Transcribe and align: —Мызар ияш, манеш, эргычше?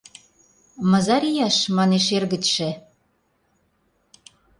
—Мызар 0.91 1.23
ияш, 1.31 1.57
манеш, 1.77 2.05
эргычше? 2.17 2.69